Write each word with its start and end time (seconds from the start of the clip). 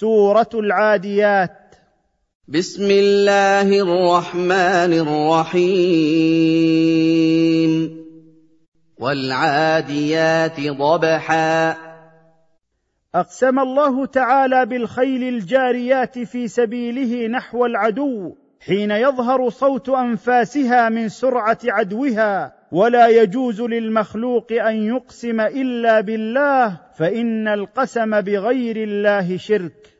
سورة 0.00 0.50
العاديات. 0.54 1.74
بسم 2.48 2.90
الله 2.90 3.80
الرحمن 3.82 4.92
الرحيم. 5.52 5.98
والعاديات 9.00 10.60
ضبحا. 10.60 11.76
أقسم 13.14 13.58
الله 13.58 14.06
تعالى 14.06 14.66
بالخيل 14.66 15.22
الجاريات 15.22 16.18
في 16.18 16.48
سبيله 16.48 17.26
نحو 17.26 17.66
العدو. 17.66 18.34
حين 18.60 18.90
يظهر 18.90 19.50
صوت 19.50 19.88
أنفاسها 19.88 20.88
من 20.88 21.08
سرعة 21.08 21.58
عدوها 21.64 22.52
ولا 22.72 23.08
يجوز 23.08 23.60
للمخلوق 23.60 24.52
أن 24.52 24.86
يقسم 24.86 25.40
إلا 25.40 26.00
بالله 26.00 26.76
فإن 26.98 27.48
القسم 27.48 28.20
بغير 28.20 28.76
الله 28.76 29.36
شرك. 29.36 29.94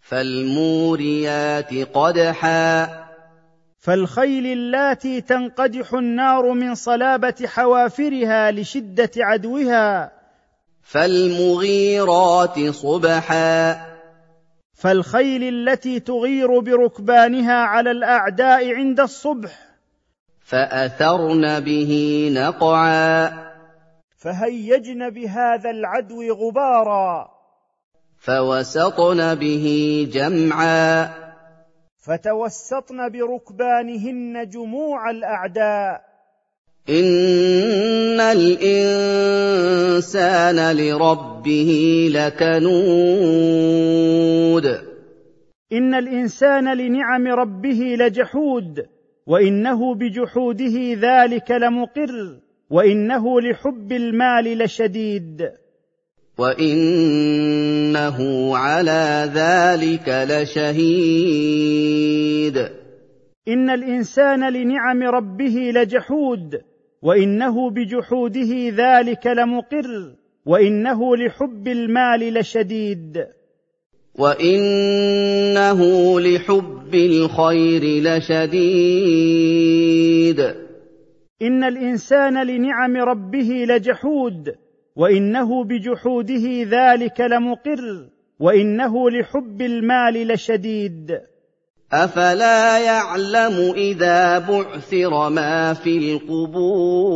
فالموريات 0.00 1.74
قدحا. 1.74 2.88
فالخيل 3.78 4.46
اللاتي 4.46 5.20
تنقدح 5.20 5.94
النار 5.94 6.52
من 6.52 6.74
صلابة 6.74 7.34
حوافرها 7.46 8.50
لشدة 8.50 9.10
عدوها. 9.16 10.12
فالمغيرات 10.82 12.60
صبحا. 12.60 13.89
فالخيل 14.80 15.68
التي 15.68 16.00
تغير 16.00 16.58
بركبانها 16.58 17.54
على 17.54 17.90
الأعداء 17.90 18.74
عند 18.74 19.00
الصبح. 19.00 19.50
فأثرن 20.40 21.60
به 21.60 22.30
نقعا. 22.34 23.32
فهيجن 24.18 25.10
بهذا 25.10 25.70
العدو 25.70 26.32
غبارا. 26.32 27.28
فوسطن 28.18 29.34
به 29.34 30.08
جمعا. 30.12 31.08
فتوسطن 31.98 33.08
بركبانهن 33.08 34.48
جموع 34.48 35.10
الأعداء. 35.10 36.10
الإنسان 38.32 39.96
لربه 40.76 41.70
لكنود. 42.14 43.60
إن 45.72 45.94
الإنسان 45.94 46.76
لنعم 46.76 47.26
ربه 47.26 47.96
لجحود 47.98 48.86
وإنه 49.26 49.94
بجحوده 49.94 50.94
ذلك 51.00 51.50
لمقر 51.50 52.36
وإنه 52.70 53.40
لحب 53.40 53.92
المال 53.92 54.58
لشديد. 54.58 55.50
وإنه 56.38 58.18
على 58.56 59.30
ذلك 59.34 60.26
لشهيد. 60.30 61.50
إن 63.48 63.70
الإنسان 63.70 64.52
لنعم 64.52 65.02
ربه 65.02 65.70
لجحود 65.74 66.60
وإنه 67.02 67.70
بجحوده 67.70 68.68
ذلك 68.68 69.26
لمقر 69.26 70.14
وإنه 70.46 71.16
لحب 71.16 71.68
المال 71.68 72.34
لشديد. 72.34 73.26
وإنه 74.18 75.80
لحب 76.20 76.94
الخير 76.94 77.82
لشديد. 78.02 79.40
إن 81.42 81.64
الإنسان 81.64 82.46
لنعم 82.46 82.96
ربه 82.96 83.64
لجحود 83.68 84.54
وإنه 84.96 85.64
بجحوده 85.64 86.62
ذلك 86.62 87.20
لمقر 87.20 88.08
وإنه 88.40 89.10
لحب 89.10 89.62
المال 89.62 90.28
لشديد. 90.28 91.29
أفلا 91.92 92.78
يعلم 92.78 93.72
إذا 93.76 94.38
بعثر 94.38 95.28
ما 95.28 95.74
في 95.74 96.12
القبور؟ 96.12 97.10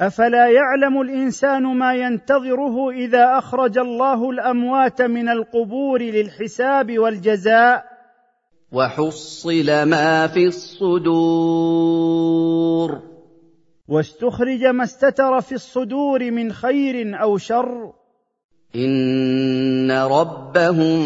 أفلا 0.00 0.48
يعلم 0.48 1.00
الإنسان 1.00 1.62
ما 1.62 1.94
ينتظره 1.94 2.90
إذا 2.90 3.38
أخرج 3.38 3.78
الله 3.78 4.30
الأموات 4.30 5.02
من 5.02 5.28
القبور 5.28 6.02
للحساب 6.02 6.98
والجزاء؟ 6.98 7.84
وحصل 8.72 9.82
ما 9.88 10.26
في 10.26 10.46
الصدور. 10.46 12.06
واستخرج 13.88 14.64
ما 14.64 14.84
استتر 14.84 15.40
في 15.40 15.54
الصدور 15.54 16.30
من 16.30 16.52
خير 16.52 17.22
أو 17.22 17.38
شر؟ 17.38 17.92
ان 18.74 19.90
ربهم 19.90 20.98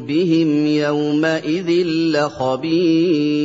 بهم 0.00 0.66
يومئذ 0.66 1.86
لخبير. 1.86 3.38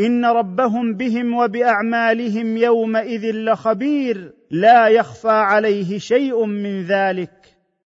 ان 0.00 0.24
ربهم 0.24 0.94
بهم 0.94 1.34
وباعمالهم 1.34 2.56
يومئذ 2.56 3.30
لخبير. 3.34 4.32
لا 4.50 4.88
يخفى 4.88 5.28
عليه 5.28 5.98
شيء 5.98 6.46
من 6.46 6.82
ذلك. 6.82 7.41